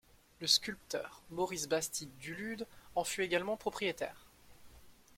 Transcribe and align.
Le 0.39 0.47
sculpteur 0.47 1.21
Maurice 1.29 1.69
Bastide 1.69 2.09
du 2.17 2.33
Lude 2.33 2.65
en 2.95 3.03
fut 3.03 3.21
également 3.21 3.55
propriétaire. 3.55 4.25